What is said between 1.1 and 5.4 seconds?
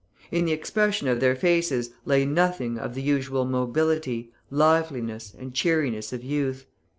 their faces lay nothing of the usual mobility, liveliness,